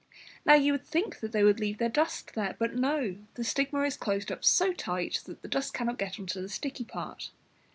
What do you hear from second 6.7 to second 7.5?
part.